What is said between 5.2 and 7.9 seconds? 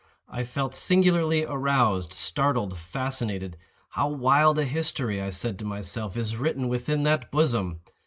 I said to myself, "is written within that bosom!"